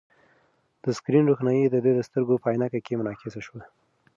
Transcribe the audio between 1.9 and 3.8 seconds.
د سترګو په عینکې کې منعکسه شوه.